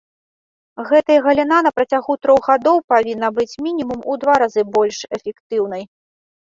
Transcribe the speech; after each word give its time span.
Гэтая 0.89 1.17
галіна 1.27 1.59
на 1.67 1.71
працягу 1.77 2.17
трох 2.27 2.41
гадоў 2.53 2.77
павінна 2.95 3.27
быць 3.39 3.49
мінімум 3.67 3.99
у 4.13 4.19
два 4.27 4.33
разы 4.47 4.69
больш 4.81 4.97
эфектыўнай. 5.21 5.83